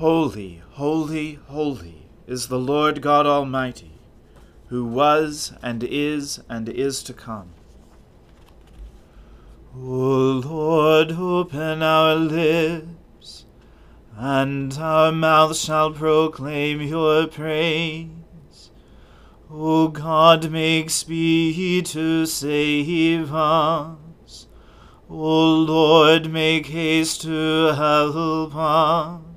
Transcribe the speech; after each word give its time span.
Holy, 0.00 0.62
holy, 0.70 1.34
holy 1.48 2.06
is 2.26 2.48
the 2.48 2.58
Lord 2.58 3.02
God 3.02 3.26
Almighty, 3.26 3.90
who 4.68 4.82
was 4.82 5.52
and 5.62 5.84
is 5.84 6.40
and 6.48 6.70
is 6.70 7.02
to 7.02 7.12
come. 7.12 7.50
O 9.76 10.40
Lord, 10.42 11.12
open 11.12 11.82
our 11.82 12.14
lips, 12.14 13.44
and 14.16 14.72
our 14.78 15.12
mouth 15.12 15.54
shall 15.54 15.92
proclaim 15.92 16.80
your 16.80 17.26
praise. 17.26 18.70
O 19.50 19.88
God, 19.88 20.50
make 20.50 20.88
speed 20.88 21.84
to 21.84 22.24
save 22.24 23.34
us. 23.34 24.46
O 25.10 25.56
Lord, 25.56 26.32
make 26.32 26.68
haste 26.68 27.20
to 27.20 27.74
help 27.74 28.56
us. 28.56 29.29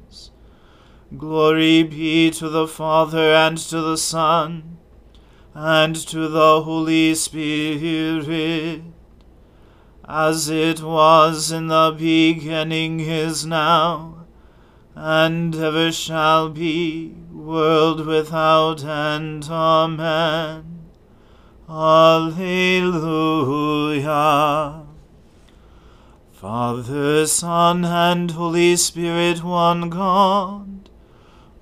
Glory 1.18 1.84
be 1.84 2.32
to 2.32 2.50
the 2.50 2.68
Father 2.68 3.34
and 3.34 3.58
to 3.58 3.82
the 3.82 3.98
Son 3.98 4.78
and 5.54 5.96
to 5.96 6.28
the 6.28 6.62
Holy 6.64 7.14
Spirit 7.14 8.82
as 10.06 10.50
it 10.50 10.82
was 10.82 11.52
in 11.52 11.68
the 11.68 11.96
beginning 11.98 13.00
is 13.00 13.46
now, 13.46 14.26
and 14.96 15.56
ever 15.56 15.92
shall 15.92 16.50
be, 16.50 17.16
world 17.32 18.06
without 18.06 18.84
end. 18.84 19.48
Amen. 19.50 20.90
Alleluia. 21.70 22.44
Father, 26.34 27.26
Son, 27.26 27.86
and 27.86 28.32
Holy 28.32 28.76
Spirit, 28.76 29.42
one 29.44 29.90
God, 29.90 30.73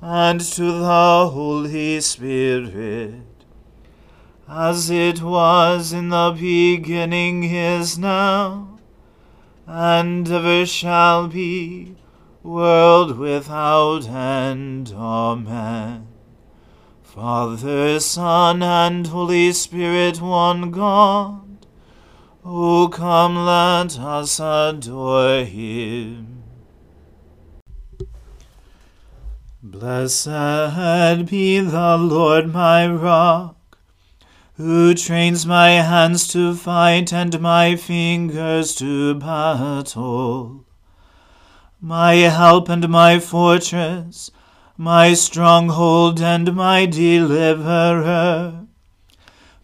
and 0.00 0.40
to 0.40 0.64
the 0.64 1.28
Holy 1.32 2.00
Spirit, 2.00 3.22
as 4.48 4.90
it 4.90 5.20
was 5.20 5.92
in 5.92 6.10
the 6.10 6.36
beginning 6.38 7.44
is 7.44 7.98
now, 7.98 8.78
and 9.66 10.30
ever 10.30 10.64
shall 10.64 11.26
be, 11.28 11.96
world 12.44 13.18
without 13.18 14.08
end. 14.08 14.92
Amen. 14.96 16.06
Father, 17.02 17.98
Son, 17.98 18.62
and 18.62 19.08
Holy 19.08 19.52
Spirit, 19.52 20.20
one 20.20 20.70
God, 20.70 21.66
O 22.44 22.88
come, 22.88 23.44
let 23.44 23.98
us 23.98 24.38
adore 24.38 25.44
him. 25.44 26.37
Blessed 29.70 31.26
be 31.26 31.60
the 31.60 31.98
Lord 31.98 32.50
my 32.54 32.88
rock, 32.88 33.76
who 34.56 34.94
trains 34.94 35.44
my 35.44 35.72
hands 35.72 36.26
to 36.28 36.54
fight 36.54 37.12
and 37.12 37.38
my 37.38 37.76
fingers 37.76 38.74
to 38.76 39.14
battle. 39.16 40.64
My 41.82 42.14
help 42.14 42.70
and 42.70 42.88
my 42.88 43.18
fortress, 43.18 44.30
my 44.78 45.12
stronghold 45.12 46.22
and 46.22 46.54
my 46.54 46.86
deliverer, 46.86 48.66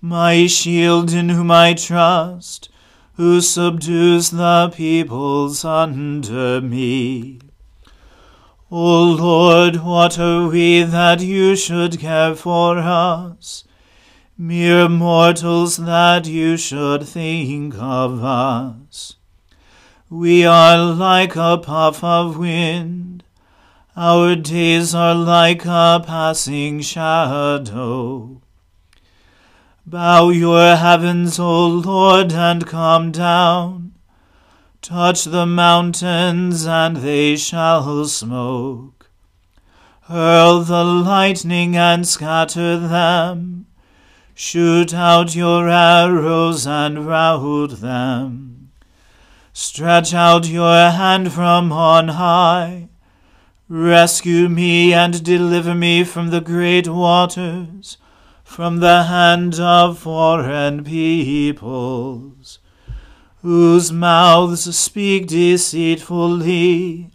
my 0.03 0.47
shield 0.47 1.15
in 1.15 1.31
whom 1.31 1.51
I 1.51 1.73
trust, 1.73 2.69
who 3.15 3.41
subdues 3.41 4.33
the 4.33 4.71
peoples 4.77 5.65
under 5.65 6.61
me. 6.61 7.41
O 8.77 9.05
Lord, 9.05 9.85
what 9.85 10.19
are 10.19 10.49
we 10.49 10.83
that 10.83 11.21
you 11.21 11.55
should 11.55 12.01
care 12.01 12.35
for 12.35 12.77
us? 12.79 13.63
Mere 14.37 14.89
mortals 14.89 15.77
that 15.77 16.27
you 16.27 16.57
should 16.57 17.07
think 17.07 17.77
of 17.79 18.25
us. 18.25 19.15
We 20.11 20.45
are 20.45 20.77
like 20.93 21.37
a 21.37 21.57
puff 21.57 22.03
of 22.03 22.37
wind, 22.37 23.23
our 23.97 24.35
days 24.35 24.93
are 24.93 25.15
like 25.15 25.65
a 25.65 26.03
passing 26.05 26.81
shadow. 26.81 28.43
Bow 29.87 30.31
your 30.31 30.75
heavens, 30.75 31.39
O 31.39 31.69
Lord, 31.69 32.33
and 32.33 32.67
come 32.67 33.13
down. 33.13 33.94
Touch 34.85 35.25
the 35.25 35.47
mountains, 35.47 36.67
and 36.67 36.99
they 36.99 37.37
shall 37.37 38.05
smoke. 38.05 39.09
Hurl 40.03 40.61
the 40.61 40.85
lightning 40.85 41.75
and 41.75 42.07
scatter 42.07 42.79
them. 42.79 43.65
Shoot 44.35 44.93
out 44.93 45.35
your 45.35 45.71
arrows 45.71 46.67
and 46.67 47.07
rout 47.07 47.81
them. 47.81 48.73
Stretch 49.55 50.13
out 50.13 50.47
your 50.47 50.91
hand 50.91 51.33
from 51.33 51.73
on 51.73 52.09
high. 52.09 52.91
Rescue 53.71 54.51
me 54.51 54.93
and 54.93 55.25
deliver 55.25 55.75
me 55.75 56.05
from 56.05 56.29
the 56.29 56.43
great 56.43 56.89
waters, 56.89 57.97
from 58.43 58.81
the 58.81 59.05
hand 59.05 59.59
of 59.59 59.99
foreign 59.99 60.85
peoples 60.85 62.59
whose 63.45 63.93
mouths 63.93 64.75
speak 64.75 65.27
deceitfully, 65.27 67.11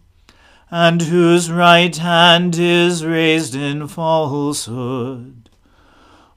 and 0.69 1.01
whose 1.01 1.51
right 1.51 1.97
hand 1.97 2.55
is 2.55 3.03
raised 3.03 3.55
in 3.55 3.87
falsehood. 3.87 5.49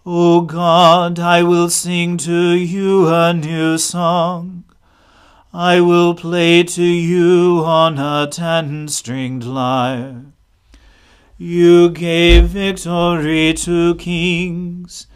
O 0.07 0.41
God, 0.41 1.19
I 1.19 1.43
will 1.43 1.69
sing 1.69 2.17
to 2.17 2.53
you 2.53 3.07
a 3.07 3.35
new 3.35 3.77
song. 3.77 4.65
I 5.53 5.83
will 5.83 6.15
play 6.15 6.63
to 6.63 6.83
you 6.83 7.63
on 7.63 7.99
a 7.99 8.27
ten-stringed 8.33 9.45
lyre. 9.45 10.25
You 11.37 11.91
gave 11.91 12.45
victory 12.45 13.53
to 13.53 13.95
kings 13.97 15.07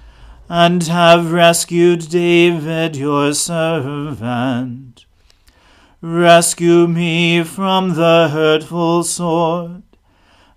and 0.49 0.83
have 0.85 1.33
rescued 1.33 2.09
David 2.09 2.97
your 2.97 3.35
servant. 3.35 5.05
Rescue 6.01 6.87
me 6.87 7.43
from 7.43 7.95
the 7.95 8.29
hurtful 8.31 9.03
sword, 9.03 9.83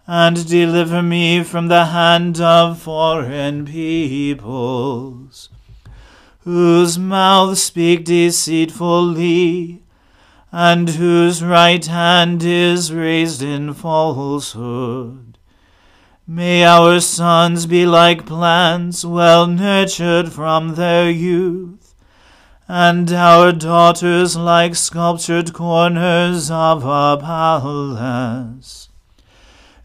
and 0.06 0.48
deliver 0.48 1.02
me 1.02 1.44
from 1.44 1.68
the 1.68 1.86
hand 1.86 2.40
of 2.40 2.82
foreign 2.82 3.66
peoples, 3.66 5.50
whose 6.40 7.00
mouths 7.00 7.62
speak 7.62 8.06
deceitfully, 8.06 9.82
and 10.52 10.90
whose 10.90 11.44
right 11.44 11.86
hand 11.86 12.44
is 12.44 12.92
raised 12.92 13.42
in 13.42 13.74
falsehood. 13.74 15.29
May 16.32 16.64
our 16.64 17.00
sons 17.00 17.66
be 17.66 17.88
like 17.88 18.28
plants 18.28 19.04
well 19.04 19.48
nurtured 19.48 20.32
from 20.32 20.76
their 20.76 21.10
youth, 21.10 21.96
and 22.68 23.12
our 23.12 23.52
daughters 23.52 24.38
like 24.38 24.76
sculptured 24.76 25.54
corners 25.54 26.52
of 26.52 26.86
a 26.86 27.18
palace. 27.20 28.90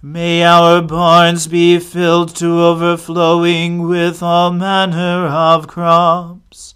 May 0.03 0.45
our 0.45 0.83
barns 0.83 1.47
be 1.47 1.79
filled 1.79 2.37
to 2.37 2.61
overflowing 2.61 3.89
with 3.89 4.23
all 4.23 4.53
manner 4.53 5.27
of 5.27 5.67
crops. 5.67 6.75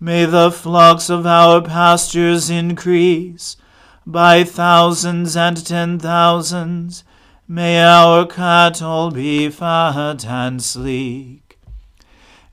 May 0.00 0.24
the 0.24 0.50
flocks 0.50 1.10
of 1.10 1.26
our 1.26 1.60
pastures 1.60 2.48
increase 2.48 3.58
by 4.06 4.44
thousands 4.44 5.36
and 5.36 5.62
ten 5.66 5.98
thousands. 5.98 7.04
May 7.48 7.82
our 7.82 8.26
cattle 8.26 9.10
be 9.10 9.48
fat 9.48 10.24
and 10.24 10.62
sleek. 10.62 11.58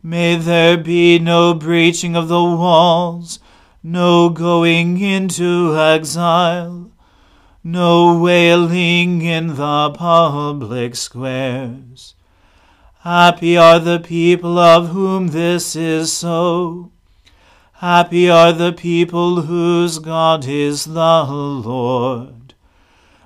May 0.02 0.38
there 0.38 0.78
be 0.78 1.20
no 1.20 1.54
breaching 1.54 2.16
of 2.16 2.30
the 2.30 2.44
walls, 2.44 3.40
no 3.84 4.30
going 4.30 5.00
into 5.00 5.76
exile 5.78 6.92
no 7.68 8.16
wailing 8.20 9.24
in 9.24 9.56
the 9.56 9.90
public 9.90 10.96
squares. 10.96 12.14
Happy 13.00 13.58
are 13.58 13.80
the 13.80 14.00
people 14.00 14.60
of 14.60 14.90
whom 14.90 15.30
this 15.30 15.76
is 15.76 16.14
so. 16.14 16.92
Happy 17.74 18.30
are 18.30 18.54
the 18.54 18.72
people 18.72 19.42
whose 19.42 19.98
God 19.98 20.46
is 20.46 20.86
the 20.86 21.24
Lord. 21.24 22.45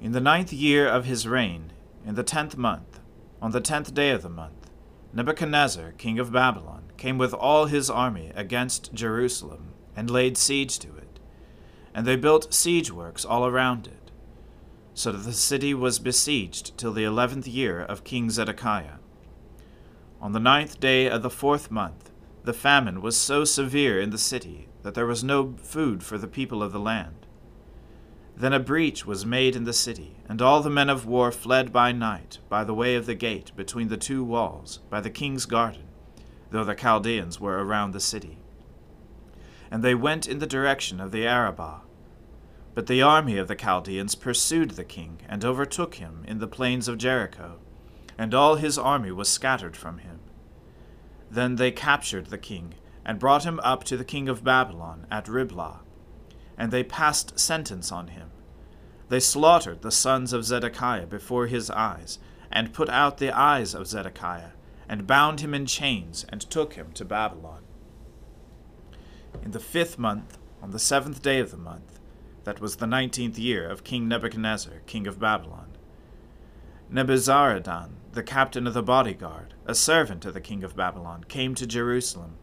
In 0.00 0.12
the 0.12 0.20
ninth 0.20 0.50
year 0.50 0.88
of 0.88 1.04
his 1.04 1.28
reign, 1.28 1.72
in 2.06 2.14
the 2.14 2.22
tenth 2.22 2.56
month, 2.56 3.00
on 3.42 3.50
the 3.50 3.60
tenth 3.60 3.92
day 3.92 4.10
of 4.10 4.22
the 4.22 4.30
month, 4.30 4.70
Nebuchadnezzar, 5.12 5.92
king 5.92 6.18
of 6.18 6.32
Babylon, 6.32 6.84
came 6.96 7.18
with 7.18 7.34
all 7.34 7.66
his 7.66 7.90
army 7.90 8.32
against 8.34 8.94
Jerusalem 8.94 9.74
and 9.94 10.08
laid 10.08 10.38
siege 10.38 10.78
to 10.78 10.88
it. 10.96 11.20
And 11.94 12.06
they 12.06 12.16
built 12.16 12.54
siege 12.54 12.90
works 12.90 13.26
all 13.26 13.46
around 13.46 13.88
it 13.88 14.10
so 14.94 15.12
that 15.12 15.18
the 15.18 15.34
city 15.34 15.74
was 15.74 15.98
besieged 15.98 16.76
till 16.78 16.92
the 16.92 17.04
eleventh 17.04 17.46
year 17.46 17.80
of 17.80 18.02
King 18.02 18.30
Zedekiah. 18.30 18.98
On 20.20 20.32
the 20.32 20.40
ninth 20.40 20.80
day 20.80 21.10
of 21.10 21.22
the 21.22 21.30
fourth 21.30 21.70
month, 21.70 22.10
the 22.44 22.54
famine 22.54 23.02
was 23.02 23.18
so 23.18 23.44
severe 23.44 24.00
in 24.00 24.10
the 24.10 24.18
city 24.18 24.68
that 24.82 24.94
there 24.94 25.06
was 25.06 25.22
no 25.22 25.56
food 25.62 26.02
for 26.02 26.16
the 26.16 26.26
people 26.26 26.62
of 26.62 26.72
the 26.72 26.80
land. 26.80 27.19
Then 28.40 28.52
a 28.52 28.58
breach 28.58 29.06
was 29.06 29.24
made 29.24 29.54
in 29.54 29.64
the 29.64 29.72
city, 29.72 30.16
and 30.28 30.42
all 30.42 30.62
the 30.62 30.70
men 30.70 30.90
of 30.90 31.06
war 31.06 31.30
fled 31.30 31.72
by 31.72 31.92
night 31.92 32.38
by 32.48 32.64
the 32.64 32.74
way 32.74 32.96
of 32.96 33.06
the 33.06 33.14
gate 33.14 33.52
between 33.54 33.88
the 33.88 33.96
two 33.96 34.24
walls, 34.24 34.80
by 34.90 35.00
the 35.00 35.10
king's 35.10 35.46
garden, 35.46 35.84
though 36.50 36.64
the 36.64 36.74
Chaldeans 36.74 37.38
were 37.38 37.64
around 37.64 37.92
the 37.92 38.00
city. 38.00 38.38
And 39.70 39.84
they 39.84 39.94
went 39.94 40.26
in 40.26 40.38
the 40.38 40.46
direction 40.46 41.00
of 41.00 41.12
the 41.12 41.26
Arabah 41.26 41.82
but 42.74 42.86
the 42.86 43.02
army 43.02 43.36
of 43.36 43.48
the 43.48 43.56
Chaldeans 43.56 44.14
pursued 44.14 44.70
the 44.72 44.84
king, 44.84 45.18
and 45.28 45.44
overtook 45.44 45.96
him 45.96 46.24
in 46.26 46.38
the 46.38 46.46
plains 46.46 46.88
of 46.88 46.98
Jericho, 46.98 47.58
and 48.16 48.32
all 48.32 48.54
his 48.54 48.78
army 48.78 49.10
was 49.10 49.28
scattered 49.28 49.76
from 49.76 49.98
him. 49.98 50.20
Then 51.30 51.56
they 51.56 51.72
captured 51.72 52.26
the 52.26 52.38
king, 52.38 52.74
and 53.04 53.18
brought 53.18 53.44
him 53.44 53.60
up 53.62 53.84
to 53.84 53.96
the 53.96 54.04
king 54.04 54.28
of 54.28 54.44
Babylon 54.44 55.06
at 55.10 55.28
Riblah, 55.28 55.80
and 56.60 56.70
they 56.70 56.84
passed 56.84 57.40
sentence 57.40 57.90
on 57.90 58.08
him. 58.08 58.28
They 59.08 59.18
slaughtered 59.18 59.80
the 59.80 59.90
sons 59.90 60.34
of 60.34 60.44
Zedekiah 60.44 61.06
before 61.06 61.46
his 61.46 61.70
eyes, 61.70 62.18
and 62.52 62.74
put 62.74 62.90
out 62.90 63.16
the 63.16 63.32
eyes 63.32 63.72
of 63.74 63.86
Zedekiah, 63.86 64.50
and 64.86 65.06
bound 65.06 65.40
him 65.40 65.54
in 65.54 65.64
chains, 65.64 66.26
and 66.28 66.42
took 66.42 66.74
him 66.74 66.92
to 66.92 67.04
Babylon. 67.06 67.62
In 69.42 69.52
the 69.52 69.58
fifth 69.58 69.98
month, 69.98 70.36
on 70.62 70.70
the 70.72 70.78
seventh 70.78 71.22
day 71.22 71.40
of 71.40 71.50
the 71.50 71.56
month, 71.56 71.98
that 72.44 72.60
was 72.60 72.76
the 72.76 72.86
nineteenth 72.86 73.38
year 73.38 73.66
of 73.66 73.82
King 73.82 74.06
Nebuchadnezzar, 74.06 74.82
king 74.84 75.06
of 75.06 75.18
Babylon. 75.18 75.70
Nebuzaradan, 76.92 77.92
the 78.12 78.22
captain 78.22 78.66
of 78.66 78.74
the 78.74 78.82
bodyguard, 78.82 79.54
a 79.64 79.74
servant 79.74 80.26
of 80.26 80.34
the 80.34 80.42
king 80.42 80.62
of 80.62 80.76
Babylon, 80.76 81.24
came 81.24 81.54
to 81.54 81.66
Jerusalem, 81.66 82.36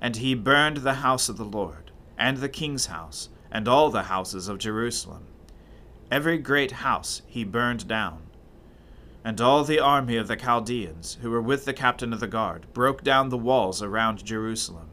and 0.00 0.18
he 0.18 0.36
burned 0.36 0.78
the 0.78 1.02
house 1.02 1.28
of 1.28 1.36
the 1.36 1.44
Lord, 1.44 1.90
and 2.16 2.36
the 2.36 2.48
king's 2.48 2.86
house, 2.86 3.28
and 3.50 3.66
all 3.66 3.90
the 3.90 4.04
houses 4.04 4.48
of 4.48 4.58
Jerusalem. 4.58 5.26
Every 6.10 6.38
great 6.38 6.72
house 6.72 7.22
he 7.26 7.44
burned 7.44 7.86
down. 7.86 8.22
And 9.24 9.40
all 9.40 9.64
the 9.64 9.78
army 9.78 10.16
of 10.16 10.28
the 10.28 10.36
Chaldeans, 10.36 11.18
who 11.20 11.30
were 11.30 11.42
with 11.42 11.64
the 11.64 11.72
captain 11.72 12.12
of 12.12 12.20
the 12.20 12.26
guard, 12.26 12.66
broke 12.72 13.04
down 13.04 13.28
the 13.28 13.36
walls 13.36 13.82
around 13.82 14.24
Jerusalem. 14.24 14.90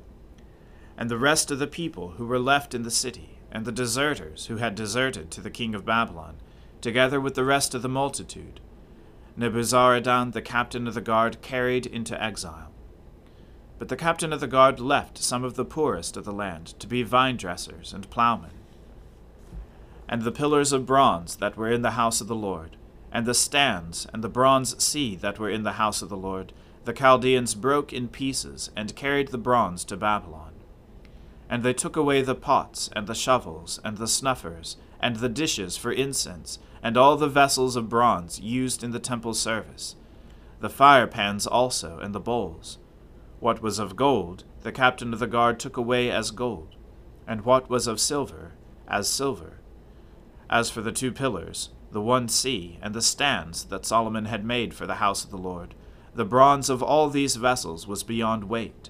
And 0.98 1.10
the 1.10 1.18
rest 1.18 1.50
of 1.50 1.60
the 1.60 1.68
people 1.68 2.12
who 2.12 2.26
were 2.26 2.40
left 2.40 2.74
in 2.74 2.84
the 2.84 2.92
city, 2.92 3.40
and 3.52 3.66
the 3.66 3.72
deserters 3.72 4.48
who 4.48 4.58
had 4.58 4.76
deserted 4.76 5.32
to 5.32 5.42
the 5.42 5.50
king 5.50 5.74
of 5.74 5.86
Babylon, 5.86 6.36
together 6.82 7.22
with 7.22 7.36
the 7.36 7.46
rest 7.46 7.74
of 7.74 7.82
the 7.82 7.90
multitude, 7.90 8.60
Nebuzaradan, 9.38 10.34
the 10.34 10.42
captain 10.42 10.88
of 10.88 10.96
the 10.96 11.02
guard, 11.02 11.42
carried 11.42 11.86
into 11.86 12.22
exile. 12.22 12.72
But 13.80 13.90
the 13.90 13.96
captain 13.96 14.34
of 14.34 14.40
the 14.40 14.48
guard 14.48 14.80
left 14.80 15.18
some 15.18 15.44
of 15.44 15.56
the 15.56 15.66
poorest 15.66 16.18
of 16.18 16.26
the 16.26 16.32
land 16.32 16.68
to 16.80 16.88
be 16.88 17.04
vine 17.04 17.38
dressers 17.38 17.94
and 17.94 18.10
plowmen. 18.10 18.52
And 20.10 20.24
the 20.24 20.32
pillars 20.32 20.72
of 20.72 20.86
bronze 20.86 21.36
that 21.38 21.58
were 21.58 21.72
in 21.72 21.82
the 21.82 21.92
house 21.92 22.22
of 22.22 22.28
the 22.28 22.36
Lord, 22.36 22.78
and 23.12 23.26
the 23.26 23.34
stands 23.34 24.08
and 24.14 24.24
the 24.24 24.30
bronze 24.30 24.82
sea 24.84 25.16
that 25.18 25.38
were 25.38 25.50
in 25.50 25.64
the 25.64 25.74
house 25.74 26.02
of 26.02 26.10
the 26.10 26.18
Lord, 26.18 26.54
the 26.86 26.94
Chaldeans 26.94 27.54
broke 27.54 27.92
in 27.92 28.08
pieces 28.08 28.72
and 28.76 28.96
carried 28.96 29.30
the 29.30 29.38
bronze 29.38 29.84
to 29.86 29.98
Babylon. 29.98 30.54
And 31.50 31.62
they 31.62 31.74
took 31.74 31.96
away 31.96 32.22
the 32.22 32.36
pots, 32.36 32.90
and 32.96 33.08
the 33.08 33.16
shovels, 33.16 33.80
and 33.84 33.98
the 33.98 34.08
snuffers, 34.08 34.78
and 35.00 35.18
the 35.18 35.30
dishes 35.30 35.78
for 35.78 35.92
incense, 35.92 36.60
and 36.82 36.98
all 36.98 37.16
the 37.16 37.28
vessels 37.28 37.76
of 37.76 37.90
bronze 37.90 38.40
used 38.40 38.84
in 38.84 38.92
the 38.92 39.00
temple 39.00 39.34
service, 39.34 39.96
the 40.60 40.70
fire 40.70 41.08
pans 41.08 41.46
also, 41.46 42.00
and 42.00 42.16
the 42.16 42.20
bowls. 42.20 42.80
What 43.40 43.62
was 43.62 43.80
of 43.80 43.96
gold, 43.96 44.44
the 44.62 44.72
captain 44.72 45.14
of 45.14 45.20
the 45.20 45.28
guard 45.28 45.60
took 45.60 45.78
away 45.78 46.10
as 46.10 46.32
gold, 46.32 46.76
and 47.28 47.46
what 47.46 47.70
was 47.70 47.88
of 47.88 48.00
silver, 48.00 48.54
as 48.88 49.08
silver. 49.08 49.60
As 50.50 50.70
for 50.70 50.82
the 50.82 50.92
two 50.92 51.12
pillars, 51.12 51.70
the 51.92 52.02
one 52.02 52.28
sea, 52.28 52.80
and 52.82 52.94
the 52.94 53.02
stands 53.02 53.66
that 53.66 53.86
Solomon 53.86 54.26
had 54.26 54.44
made 54.44 54.74
for 54.74 54.88
the 54.88 54.96
house 54.96 55.24
of 55.24 55.30
the 55.30 55.38
Lord, 55.38 55.76
the 56.16 56.26
bronze 56.26 56.70
of 56.70 56.82
all 56.82 57.10
these 57.10 57.36
vessels 57.36 57.88
was 57.88 58.04
beyond 58.04 58.46
weight 58.46 58.90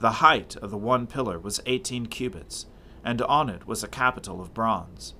the 0.00 0.12
height 0.12 0.56
of 0.56 0.70
the 0.70 0.78
one 0.78 1.06
pillar 1.06 1.38
was 1.38 1.60
eighteen 1.66 2.06
cubits, 2.06 2.64
and 3.04 3.20
on 3.22 3.50
it 3.50 3.66
was 3.66 3.84
a 3.84 3.88
capital 3.88 4.40
of 4.40 4.54
bronze. 4.54 5.14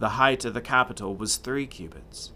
The 0.00 0.10
height 0.10 0.44
of 0.44 0.52
the 0.52 0.60
capital 0.60 1.14
was 1.14 1.36
three 1.36 1.68
cubits. 1.68 2.32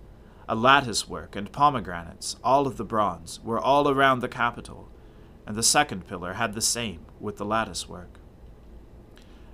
A 0.48 0.54
lattice 0.54 1.08
work 1.08 1.34
and 1.34 1.50
pomegranates, 1.50 2.36
all 2.44 2.68
of 2.68 2.76
the 2.76 2.84
bronze, 2.84 3.40
were 3.42 3.58
all 3.58 3.88
around 3.88 4.20
the 4.20 4.28
capital, 4.28 4.88
and 5.46 5.56
the 5.56 5.62
second 5.62 6.06
pillar 6.06 6.34
had 6.34 6.54
the 6.54 6.60
same 6.60 7.00
with 7.20 7.36
the 7.36 7.44
lattice 7.44 7.88
work. 7.88 8.18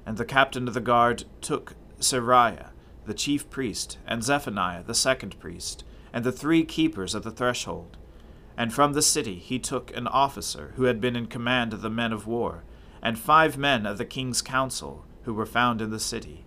And 0.06 0.16
the 0.16 0.24
captain 0.24 0.66
of 0.68 0.74
the 0.74 0.80
guard 0.80 1.24
took 1.40 1.74
Seraiah, 1.98 2.70
the 3.06 3.14
chief 3.14 3.48
priest, 3.50 3.98
and 4.06 4.22
Zephaniah, 4.22 4.82
the 4.82 4.94
second 4.94 5.38
priest, 5.40 5.84
and 6.12 6.24
the 6.24 6.32
three 6.32 6.64
keepers 6.64 7.14
of 7.14 7.22
the 7.22 7.30
threshold, 7.30 7.96
and 8.56 8.72
from 8.72 8.92
the 8.92 9.02
city 9.02 9.36
he 9.36 9.58
took 9.58 9.94
an 9.96 10.06
officer 10.06 10.72
who 10.76 10.84
had 10.84 11.00
been 11.00 11.16
in 11.16 11.26
command 11.26 11.72
of 11.72 11.82
the 11.82 11.90
men 11.90 12.12
of 12.12 12.26
war, 12.26 12.64
and 13.02 13.18
five 13.18 13.56
men 13.56 13.86
of 13.86 13.98
the 13.98 14.04
king's 14.04 14.42
council 14.42 15.04
who 15.22 15.34
were 15.34 15.46
found 15.46 15.80
in 15.80 15.90
the 15.90 16.00
city, 16.00 16.44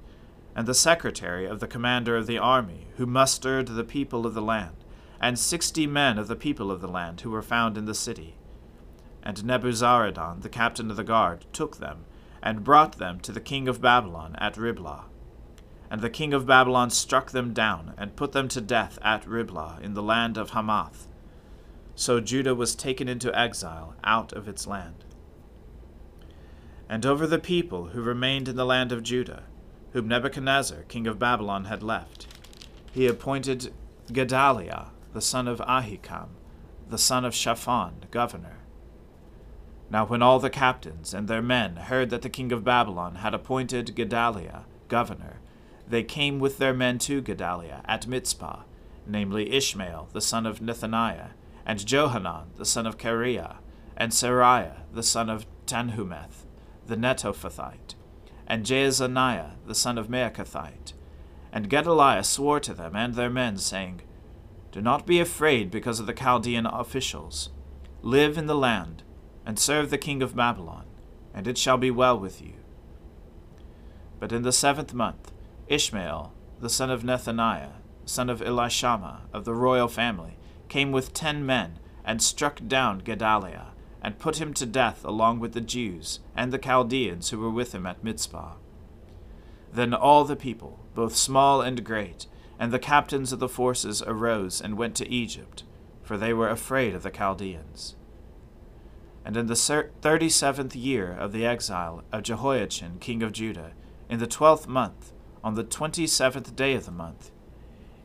and 0.55 0.67
the 0.67 0.73
secretary 0.73 1.45
of 1.45 1.59
the 1.59 1.67
commander 1.67 2.15
of 2.15 2.27
the 2.27 2.37
army, 2.37 2.87
who 2.97 3.05
mustered 3.05 3.67
the 3.67 3.83
people 3.83 4.25
of 4.25 4.33
the 4.33 4.41
land, 4.41 4.75
and 5.19 5.39
sixty 5.39 5.87
men 5.87 6.17
of 6.17 6.27
the 6.27 6.35
people 6.35 6.69
of 6.69 6.81
the 6.81 6.87
land 6.87 7.21
who 7.21 7.31
were 7.31 7.41
found 7.41 7.77
in 7.77 7.85
the 7.85 7.95
city. 7.95 8.35
And 9.23 9.37
Nebuzaradan, 9.43 10.41
the 10.41 10.49
captain 10.49 10.91
of 10.91 10.97
the 10.97 11.03
guard, 11.03 11.45
took 11.53 11.77
them, 11.77 12.05
and 12.41 12.63
brought 12.63 12.97
them 12.97 13.21
to 13.21 13.31
the 13.31 13.39
king 13.39 13.69
of 13.69 13.81
Babylon 13.81 14.35
at 14.37 14.57
Riblah. 14.57 15.05
And 15.89 16.01
the 16.01 16.09
king 16.09 16.33
of 16.33 16.45
Babylon 16.45 16.89
struck 16.89 17.31
them 17.31 17.53
down, 17.53 17.93
and 17.97 18.17
put 18.17 18.33
them 18.33 18.49
to 18.49 18.59
death 18.59 18.99
at 19.01 19.25
Riblah, 19.25 19.79
in 19.81 19.93
the 19.93 20.03
land 20.03 20.37
of 20.37 20.49
Hamath. 20.49 21.07
So 21.95 22.19
Judah 22.19 22.53
was 22.53 22.75
taken 22.75 23.07
into 23.07 23.37
exile 23.37 23.95
out 24.03 24.33
of 24.33 24.47
its 24.47 24.67
land. 24.67 25.05
And 26.89 27.05
over 27.05 27.25
the 27.25 27.39
people 27.39 27.87
who 27.89 28.01
remained 28.01 28.49
in 28.49 28.55
the 28.55 28.65
land 28.65 28.91
of 28.91 29.03
Judah, 29.03 29.43
whom 29.93 30.07
Nebuchadnezzar, 30.07 30.83
king 30.83 31.07
of 31.07 31.17
Babylon, 31.19 31.65
had 31.65 31.81
left, 31.81 32.27
he 32.91 33.07
appointed 33.07 33.71
Gedaliah, 34.11 34.87
the 35.13 35.21
son 35.21 35.47
of 35.47 35.59
Ahikam, 35.59 36.29
the 36.89 36.97
son 36.97 37.23
of 37.23 37.33
Shaphan, 37.33 38.05
governor. 38.11 38.57
Now 39.93 40.07
when 40.07 40.23
all 40.23 40.39
the 40.39 40.49
captains 40.49 41.13
and 41.13 41.27
their 41.27 41.43
men 41.43 41.75
heard 41.75 42.09
that 42.09 42.23
the 42.23 42.29
king 42.29 42.51
of 42.51 42.63
Babylon 42.63 43.17
had 43.17 43.35
appointed 43.35 43.93
Gedaliah 43.93 44.63
governor, 44.87 45.39
they 45.87 46.01
came 46.01 46.39
with 46.39 46.57
their 46.57 46.73
men 46.73 46.97
to 46.99 47.21
Gedaliah 47.21 47.83
at 47.85 48.07
Mizpah, 48.07 48.63
namely 49.05 49.53
Ishmael 49.53 50.09
the 50.11 50.19
son 50.19 50.47
of 50.47 50.61
Nethaniah, 50.61 51.33
and 51.63 51.85
Johanan 51.85 52.47
the 52.57 52.65
son 52.65 52.87
of 52.87 52.97
Kareah, 52.97 53.57
and 53.95 54.11
Seraiah 54.11 54.77
the 54.91 55.03
son 55.03 55.29
of 55.29 55.45
Tanhumeth, 55.67 56.47
the 56.87 56.97
Netophathite, 56.97 57.93
and 58.47 58.65
Jaazaniah 58.65 59.57
the 59.67 59.75
son 59.75 59.99
of 59.99 60.07
Maacathite. 60.07 60.93
And 61.51 61.69
Gedaliah 61.69 62.23
swore 62.23 62.59
to 62.61 62.73
them 62.73 62.95
and 62.95 63.13
their 63.13 63.29
men, 63.29 63.57
saying, 63.57 64.01
Do 64.71 64.81
not 64.81 65.05
be 65.05 65.19
afraid 65.19 65.69
because 65.69 65.99
of 65.99 66.07
the 66.07 66.13
Chaldean 66.13 66.65
officials. 66.65 67.51
Live 68.01 68.39
in 68.39 68.47
the 68.47 68.55
land, 68.55 69.03
and 69.45 69.59
serve 69.59 69.89
the 69.89 69.97
king 69.97 70.21
of 70.21 70.35
Babylon, 70.35 70.85
and 71.33 71.47
it 71.47 71.57
shall 71.57 71.77
be 71.77 71.91
well 71.91 72.17
with 72.17 72.41
you. 72.41 72.53
But 74.19 74.31
in 74.31 74.43
the 74.43 74.51
seventh 74.51 74.93
month, 74.93 75.31
Ishmael, 75.67 76.33
the 76.59 76.69
son 76.69 76.89
of 76.89 77.03
Nethaniah, 77.03 77.73
son 78.05 78.29
of 78.29 78.41
Elishama, 78.41 79.21
of 79.33 79.45
the 79.45 79.53
royal 79.53 79.87
family, 79.87 80.37
came 80.69 80.91
with 80.91 81.13
ten 81.13 81.45
men, 81.45 81.79
and 82.05 82.21
struck 82.21 82.59
down 82.67 82.99
Gedaliah, 82.99 83.67
and 84.01 84.19
put 84.19 84.37
him 84.37 84.53
to 84.55 84.65
death 84.65 85.05
along 85.05 85.39
with 85.39 85.53
the 85.53 85.61
Jews 85.61 86.19
and 86.35 86.51
the 86.51 86.57
Chaldeans 86.57 87.29
who 87.29 87.39
were 87.39 87.49
with 87.49 87.73
him 87.73 87.85
at 87.85 88.03
Mizpah. 88.03 88.53
Then 89.71 89.93
all 89.93 90.23
the 90.25 90.35
people, 90.35 90.79
both 90.93 91.15
small 91.15 91.61
and 91.61 91.83
great, 91.83 92.27
and 92.59 92.71
the 92.71 92.79
captains 92.79 93.31
of 93.31 93.39
the 93.39 93.49
forces 93.49 94.03
arose 94.03 94.61
and 94.61 94.77
went 94.77 94.95
to 94.95 95.09
Egypt, 95.09 95.63
for 96.03 96.17
they 96.17 96.33
were 96.33 96.49
afraid 96.49 96.93
of 96.93 97.03
the 97.03 97.09
Chaldeans. 97.09 97.95
And 99.25 99.37
in 99.37 99.47
the 99.47 99.55
thirty 99.55 100.29
seventh 100.29 100.75
year 100.75 101.11
of 101.11 101.31
the 101.31 101.45
exile 101.45 102.03
of 102.11 102.23
Jehoiachin 102.23 102.99
king 102.99 103.23
of 103.23 103.31
Judah, 103.31 103.71
in 104.09 104.19
the 104.19 104.27
twelfth 104.27 104.67
month, 104.67 105.13
on 105.43 105.55
the 105.55 105.63
twenty 105.63 106.07
seventh 106.07 106.55
day 106.55 106.75
of 106.75 106.85
the 106.85 106.91
month, 106.91 107.31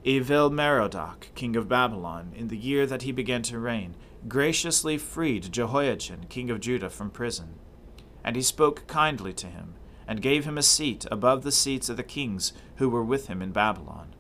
Evil 0.05 0.49
Merodach 0.49 1.35
king 1.35 1.57
of 1.57 1.69
Babylon, 1.69 2.33
in 2.37 2.49
the 2.49 2.57
year 2.57 2.87
that 2.87 3.03
he 3.03 3.13
began 3.13 3.43
to 3.43 3.59
reign, 3.59 3.97
graciously 4.29 4.97
freed 4.97 5.53
Jehoiachin 5.53 6.27
king 6.29 6.51
of 6.51 6.61
Judah 6.61 6.89
from 6.89 7.11
prison. 7.11 7.55
And 8.23 8.37
he 8.37 8.43
spoke 8.43 8.87
kindly 8.87 9.33
to 9.35 9.49
him, 9.49 9.75
and 10.07 10.23
gave 10.23 10.45
him 10.45 10.57
a 10.57 10.63
seat 10.63 11.05
above 11.11 11.43
the 11.43 11.53
seats 11.53 11.89
of 11.89 11.97
the 11.97 12.03
kings 12.03 12.53
who 12.77 12.89
were 12.89 13.05
with 13.05 13.27
him 13.27 13.43
in 13.43 13.51
Babylon. 13.51 14.15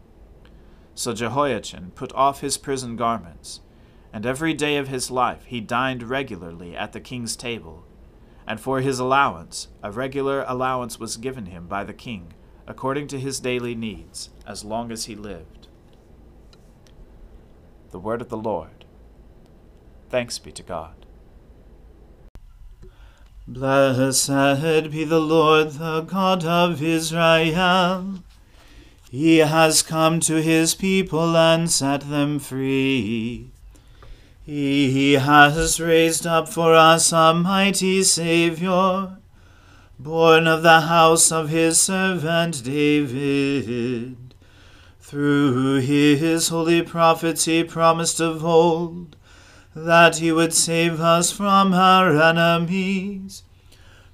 So 0.94 1.14
Jehoiachin 1.14 1.92
put 1.94 2.12
off 2.12 2.40
his 2.40 2.58
prison 2.58 2.96
garments, 2.96 3.60
and 4.12 4.24
every 4.24 4.54
day 4.54 4.76
of 4.76 4.88
his 4.88 5.10
life 5.10 5.44
he 5.44 5.60
dined 5.60 6.02
regularly 6.02 6.76
at 6.76 6.92
the 6.92 7.00
king's 7.00 7.36
table. 7.36 7.84
And 8.46 8.58
for 8.58 8.80
his 8.80 8.98
allowance, 8.98 9.68
a 9.82 9.92
regular 9.92 10.42
allowance 10.48 10.98
was 10.98 11.18
given 11.18 11.46
him 11.46 11.66
by 11.66 11.84
the 11.84 11.92
king, 11.92 12.32
according 12.66 13.08
to 13.08 13.20
his 13.20 13.40
daily 13.40 13.74
needs, 13.74 14.30
as 14.46 14.64
long 14.64 14.90
as 14.90 15.04
he 15.04 15.14
lived. 15.14 15.68
The 17.90 17.98
word 17.98 18.22
of 18.22 18.30
the 18.30 18.36
Lord. 18.36 18.84
Thanks 20.08 20.38
be 20.38 20.52
to 20.52 20.62
God. 20.62 21.06
Blessed 23.46 24.28
be 24.90 25.04
the 25.04 25.20
Lord, 25.20 25.72
the 25.72 26.02
God 26.02 26.44
of 26.44 26.82
Israel. 26.82 28.20
He 29.10 29.38
has 29.38 29.82
come 29.82 30.20
to 30.20 30.42
his 30.42 30.74
people 30.74 31.34
and 31.34 31.70
set 31.70 32.02
them 32.10 32.38
free. 32.38 33.50
He 34.50 35.12
has 35.12 35.78
raised 35.78 36.26
up 36.26 36.48
for 36.48 36.74
us 36.74 37.12
a 37.12 37.34
mighty 37.34 38.02
Saviour, 38.02 39.18
born 39.98 40.46
of 40.46 40.62
the 40.62 40.80
house 40.80 41.30
of 41.30 41.50
his 41.50 41.78
servant 41.78 42.64
David. 42.64 44.16
Through 45.00 45.80
his 45.80 46.48
holy 46.48 46.80
prophets 46.80 47.44
he 47.44 47.62
promised 47.62 48.20
of 48.20 48.42
old 48.42 49.16
that 49.76 50.16
he 50.16 50.32
would 50.32 50.54
save 50.54 50.98
us 50.98 51.30
from 51.30 51.74
our 51.74 52.18
enemies, 52.18 53.42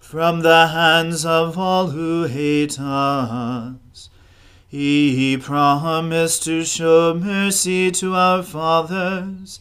from 0.00 0.40
the 0.40 0.66
hands 0.66 1.24
of 1.24 1.56
all 1.56 1.90
who 1.90 2.24
hate 2.24 2.80
us. 2.80 4.10
He 4.66 5.38
promised 5.40 6.42
to 6.42 6.64
show 6.64 7.14
mercy 7.14 7.92
to 7.92 8.16
our 8.16 8.42
fathers, 8.42 9.60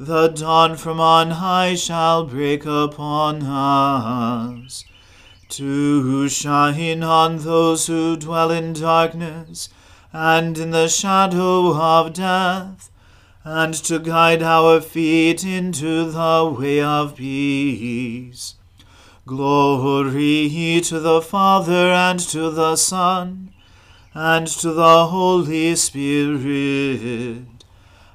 the 0.00 0.28
dawn 0.28 0.74
from 0.78 0.98
on 0.98 1.30
high 1.32 1.74
shall 1.74 2.24
break 2.24 2.64
upon 2.64 3.42
us, 3.42 4.82
to 5.50 6.26
shine 6.26 7.02
on 7.02 7.36
those 7.36 7.86
who 7.86 8.16
dwell 8.16 8.50
in 8.50 8.72
darkness 8.72 9.68
and 10.10 10.56
in 10.56 10.70
the 10.70 10.88
shadow 10.88 11.74
of 11.74 12.14
death 12.14 12.90
and 13.44 13.74
to 13.74 13.98
guide 13.98 14.42
our 14.42 14.80
feet 14.80 15.44
into 15.44 16.10
the 16.10 16.56
way 16.58 16.80
of 16.80 17.16
peace. 17.16 18.54
Glory 19.26 20.80
to 20.82 20.98
the 20.98 21.20
Father 21.20 21.92
and 21.92 22.20
to 22.20 22.48
the 22.50 22.74
Son 22.74 23.52
and 24.14 24.46
to 24.46 24.72
the 24.72 25.08
Holy 25.08 25.76
Spirit, 25.76 27.59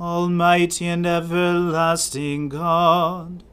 Almighty 0.00 0.86
and 0.86 1.06
everlasting 1.06 2.48
God, 2.48 3.44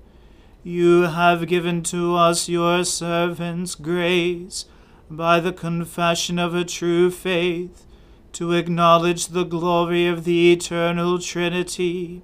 you 0.63 1.03
have 1.03 1.47
given 1.47 1.83
to 1.83 2.15
us, 2.15 2.49
your 2.49 2.83
servants, 2.83 3.75
grace 3.75 4.65
by 5.07 5.39
the 5.39 5.53
confession 5.53 6.39
of 6.39 6.55
a 6.55 6.65
true 6.65 7.11
faith 7.11 7.85
to 8.33 8.53
acknowledge 8.53 9.27
the 9.27 9.43
glory 9.43 10.07
of 10.07 10.23
the 10.23 10.51
eternal 10.51 11.19
Trinity, 11.19 12.23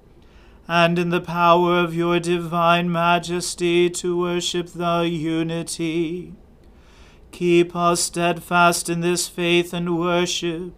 and 0.66 0.98
in 0.98 1.10
the 1.10 1.20
power 1.20 1.78
of 1.78 1.94
your 1.94 2.18
divine 2.18 2.90
majesty 2.90 3.88
to 3.88 4.18
worship 4.18 4.68
the 4.70 5.02
unity. 5.02 6.34
Keep 7.30 7.76
us 7.76 8.00
steadfast 8.00 8.88
in 8.88 9.00
this 9.00 9.28
faith 9.28 9.72
and 9.72 9.96
worship 9.96 10.72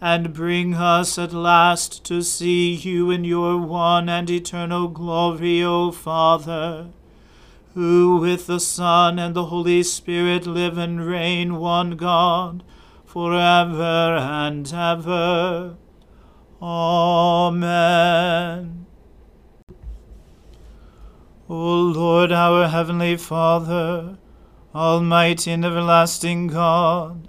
and 0.00 0.34
bring 0.34 0.74
us 0.74 1.18
at 1.18 1.32
last 1.32 2.04
to 2.04 2.22
see 2.22 2.74
you 2.74 3.10
in 3.10 3.24
your 3.24 3.58
one 3.58 4.08
and 4.08 4.28
eternal 4.28 4.88
glory, 4.88 5.62
O 5.62 5.90
Father, 5.90 6.88
who 7.74 8.18
with 8.18 8.46
the 8.46 8.60
Son 8.60 9.18
and 9.18 9.34
the 9.34 9.46
Holy 9.46 9.82
Spirit 9.82 10.46
live 10.46 10.76
and 10.76 11.06
reign 11.06 11.56
one 11.56 11.96
God, 11.96 12.62
for 13.04 13.32
ever 13.32 14.16
and 14.18 14.72
ever. 14.72 15.76
Amen. 16.60 17.66
O 21.48 21.80
Lord, 21.80 22.32
our 22.32 22.68
heavenly 22.68 23.16
Father, 23.16 24.18
almighty 24.74 25.52
and 25.52 25.64
everlasting 25.64 26.48
God, 26.48 27.28